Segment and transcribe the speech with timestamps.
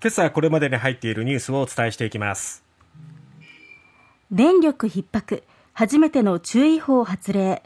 [0.00, 2.62] 今朝これまでに入っているニュースをお伝えしていきます。
[4.30, 7.64] 電力逼迫初めての注意報発令。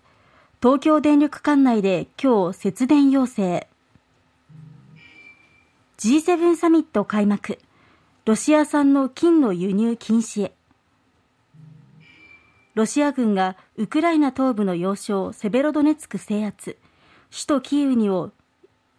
[0.62, 3.68] 東京電力管内で今日節電要請。
[5.98, 7.58] G7 サミット開幕。
[8.24, 10.54] ロシア産の金の輸入禁止へ。
[12.74, 16.78] ロシア軍がウクライナ東部の要衝セベロドネツク制圧。
[17.30, 18.32] 首都キーウにも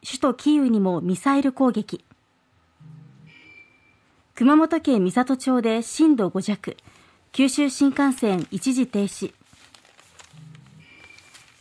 [0.06, 2.06] 首都キーウにもミサイル攻撃。
[4.44, 6.76] 熊本県美里町で震度5弱
[7.32, 9.34] 九州新幹線一時停止。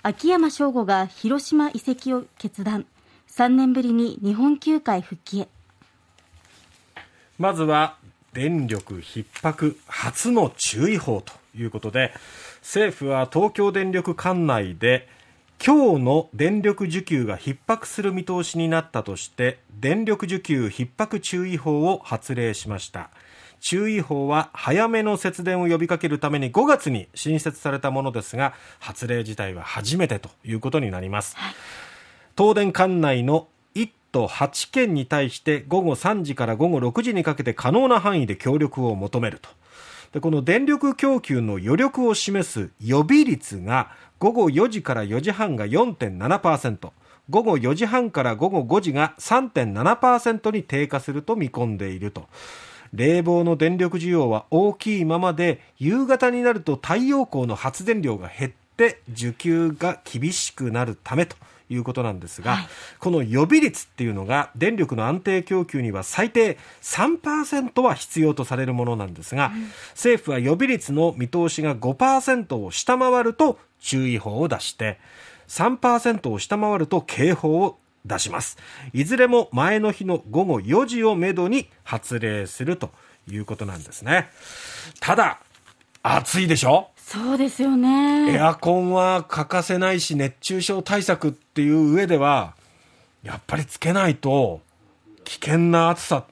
[0.02, 2.84] 秋山翔吾が広島移籍を決断。
[3.30, 5.48] 3年ぶりに日本球界復帰へ。
[7.38, 7.98] まずは
[8.32, 12.12] 電力逼迫初の注意報ということで
[12.62, 15.08] 政府は東京電力管内で
[15.64, 23.10] 今日の電力需給が逼迫する見通しになったとして電力需給逼迫注意報を発令しました。
[23.60, 31.54] 注意報は早めの節電を呼びかけるために5月に新設されたものですが発令自体は初めてということになります、はい、
[32.36, 39.48] 東電管内の1都8県に対して午後3時から午後6時にかけて可能な範囲で協力を求めると
[40.12, 46.90] でこの電力供給の余力を示す予備率が午後4時から4時半が4.7%
[47.30, 52.26] 午後4時半から午後5時が3.7%に低下すると見込んでいると。
[52.92, 61.36] 冷房の電力需要は大きいままで夕方になると太陽光の発電量が減って需給が厳しくなるためと
[61.72, 74.98] いうことなんですが、はい、この予備率っていうのが電力の安定供給には最低3%は必要とされるものなんですが、うん、政府は予備率の見通しが5%を下回ると注意報を出して
[75.48, 78.58] 3%を下回ると警報を出します。
[78.92, 82.90] いずれも前の日の午後4時をめどに発令すると
[83.28, 84.30] いうことなんですね。
[85.00, 85.40] ただ
[86.02, 86.90] 暑いでしょ？
[87.04, 92.54] そうですよねエアコンは欠かせないし熱中症対策っていう上では
[93.22, 94.60] やっぱりつけないと
[95.24, 96.24] 危険な暑さっ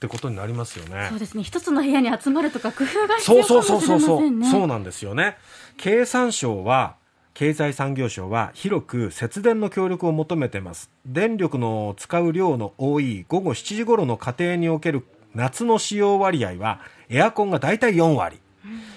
[0.00, 1.08] てことになりますよね。
[1.10, 1.42] そうですね。
[1.42, 3.88] 一つの部屋に集まるとか工夫が必要かもしれませんね。
[3.88, 4.60] そうそうそうそう。
[4.60, 5.36] そうなんですよね。
[5.76, 6.94] 経産省は
[7.34, 10.90] 経済産業省は広く節電の協力を求めてます。
[11.04, 16.80] 電力の使う量の多い午後7時頃の家庭における夏の使用割合は
[17.10, 18.40] エアコンがだいたい4割、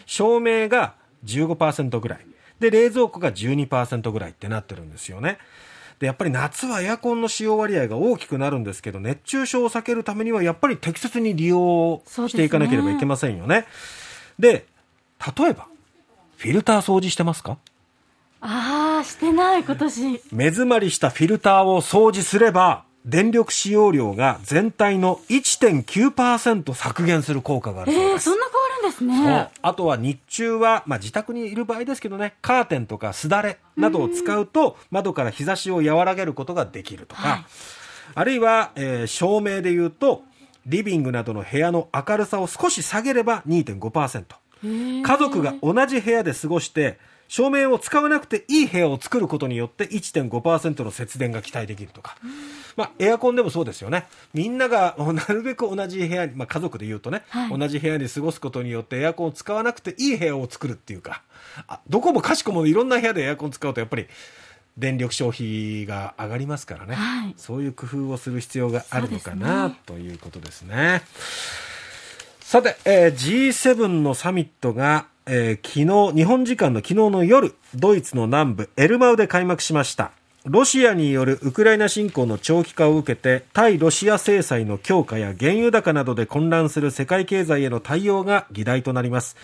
[0.06, 0.96] 照明が
[1.26, 2.26] 15%ぐらい
[2.60, 5.38] で冷蔵庫が12%ぐらいってなってるんですよね。
[6.00, 13.66] で、やっぱり夏はエアコンの使用割合が大きくなるんですけど、熱中症を避けるためには、やっぱり適切に利用していかなければいけませんよね。
[14.40, 14.66] で、
[15.38, 15.68] 例えば、
[16.38, 17.58] フィルター掃除してますか？
[18.42, 20.22] ああ、してない、今年。
[20.32, 28.30] 目詰まりしたフィルターを掃除すれば、電力使用量が全体の1.9%削減する効果があるそうです。
[28.30, 28.46] えー、そんな
[28.84, 29.50] ですね。
[29.62, 37.46] あとは日中は、まあ、自宅にいる場合ですけどね、カーテンとかすだれなどを使うと、窓から日差しを和らげることができるとか、はい、
[38.14, 40.24] あるいは、えー、照明で言うと、
[40.66, 44.24] リビングなどの部屋の明るさを少し下げれば2.5%。
[44.64, 52.16] 家族が同じ部屋で過ごして、照明を使わなくていい部屋を作ることによって1.5%の節電が期待できるとか、
[52.76, 54.06] まあ、エアコンでもそうですよね。
[54.34, 61.22] みんながなるべく同じ部屋に、まあ、家族で言うとね、はい、同じ部屋に過ごすことによってエアコンを使わなくていい部屋を作るっていうか
[61.68, 64.08] あどこもかしこもいろんな部屋でエアコン使うとやっぱり
[64.78, 71.04] 電力消費が上がりますからね、はい、そういう工夫をする必要があるのかな、ね、ということですね。
[72.40, 80.12] さて、えー、G7 のサミットがえー、昨日、日本時間の昨日の夜、ドイツの南部エルマウで開幕しました。
[80.46, 89.38] ロシアによるウクライナ侵攻の長期化を受けて、対ロシア制裁の強化や原油高などで混乱する世界経済への対応が議題となります。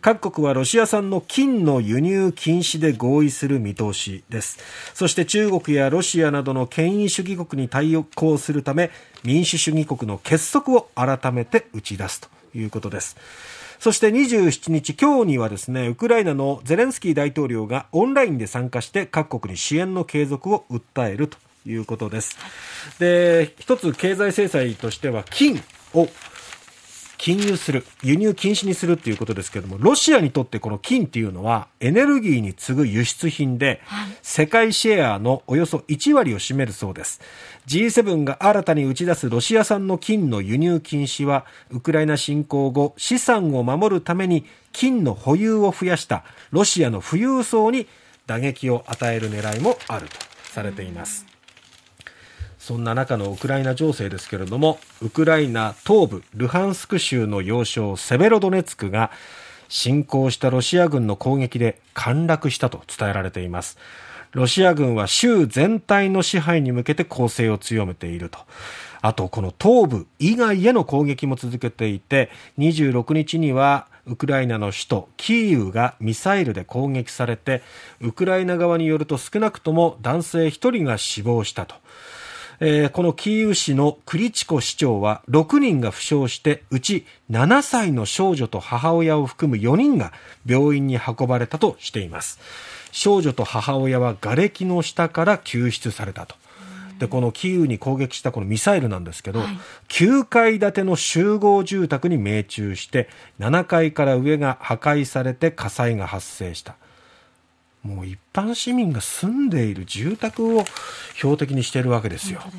[0.00, 4.60] 各国はロシア産の金の輸入禁止で合意する見通しです。
[4.94, 8.92] そして中国やロシアなどの権威主義国に対抗するため、
[9.24, 13.16] 民主主義国の結束を改めて打ち出すということです。
[13.84, 21.36] そして27日、今日にはですね、ウクライナのゼレンスキー大統領がオンラインで参加して各国に支援の継続を訴えると
[21.66, 22.38] いうことです。
[22.98, 26.08] で、一つ経済制裁としては金を
[27.18, 33.80] 禁輸する、輸入禁止にするっていうことですけれども、ロシアにとってこの金っていうのはエネルギーに次ぐ輸出品で、
[34.22, 37.20] 世界シェアのおよそ1割を占めるそうです。
[37.66, 47.86] G7 が新たに打ち出すロシア産の金の輸入禁止は、ウクライナ侵攻後、資産を守るために金の保有を増やしたロシアの富裕層に
[48.26, 50.16] 打撃を与える狙いもあると
[50.50, 51.33] されています。
[52.64, 59.10] そんな中のウクライナ情勢ですけれども、ウクライナ東部ルハンスク州の要衝セベロドネツクが
[59.68, 63.76] 侵攻したロシア軍の攻撃で陥落したと伝えられています。
[64.32, 68.38] ロシア軍は州全体の支配に向けて攻勢を強めていると。
[69.02, 77.62] あと、この東部以外への攻撃も続けていて、26日にはウクライナの首都キーウがミサイルで攻撃されて、
[78.00, 81.74] ウクライナ側によると少なくとも男性1人が死亡したと。
[82.60, 90.12] えー、このキーウ市のクリチコ市長は6人が負傷してうち7歳の少女と母親を含む4人が
[90.46, 92.38] 病院に運ばれたとしています。
[92.92, 96.36] 少女と母親は瓦礫の下から救出されたと。
[96.98, 99.58] でこのキーウに攻撃したこのミサイルなんですけど、はい、
[99.88, 103.08] 9階建ての集合住宅に命中して
[103.40, 106.76] 7階から上が破壊されて火災が発生した
[107.84, 110.64] もう一般市民が住んでいる住宅を
[111.14, 112.40] 標的にしているわけですよ。
[112.40, 112.52] すね、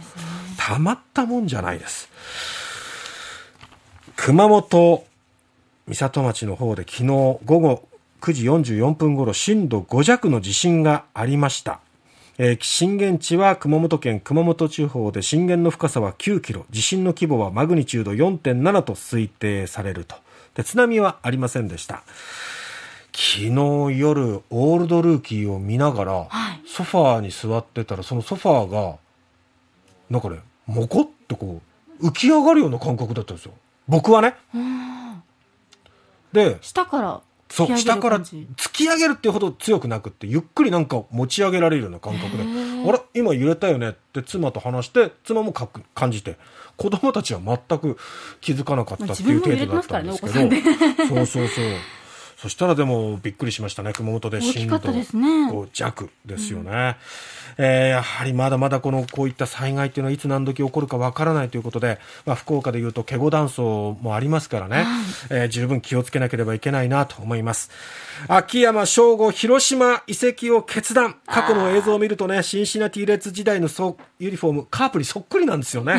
[0.57, 2.10] たまったもんじゃないです。
[4.16, 5.06] 熊本
[5.88, 7.88] 美里町の方で昨日午後
[8.22, 11.80] 9時44分頃震度5弱の地震がありました。
[12.38, 20.16] えー、震源地は熊本県熊本地方で震源の深さは9キロ、地震の規模はマグニチュード4.7と推定されると。
[20.56, 22.04] で津波はありませんでした。
[23.15, 23.50] 昨日
[23.97, 28.97] 夜オールドルーキーを見ながら、はい、ソファーに座ってたらそのソファーが
[30.09, 31.62] なんかねモコッとこ
[32.01, 33.53] う浮き上がるような感覚だったんですよ。
[33.88, 34.35] 僕はね。
[36.33, 42.44] で下からそう下から突き上げるっていうほど強くなくってゆっくりなんか持ち上げられるような感覚で。
[42.44, 46.38] あれ今揺れたよねって妻と話して妻もか感じて
[46.75, 47.97] 子供たちは全く
[48.41, 50.63] 気づかなかったっていう程度だったんですけど、ね、
[51.07, 51.65] そうそうそう
[52.45, 53.92] そしたらでもびっくりしましたね。
[53.92, 56.95] 熊本で震度5弱ですよね、
[57.57, 64.86] うん、えー、やはりまだまだこのこういった災害っていうのはいつ何時起こるかわからないということで、まあ、福岡でいうとケゴ断層もありますからね、はい、
[65.31, 67.71] えー、十分気をつけなければいけないなと思います。
[68.27, 71.15] 秋山翔吾広島移籍を決断。
[71.25, 73.69] 過去の映像を見るとねシンシナティレッツ時代の
[74.19, 75.95] ユニフォームカープにそっくりなんですよね